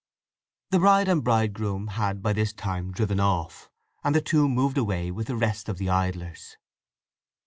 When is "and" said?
1.07-1.23, 4.03-4.15